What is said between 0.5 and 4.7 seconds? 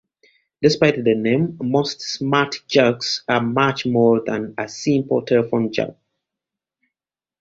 Despite the name, most smartjacks are much more than a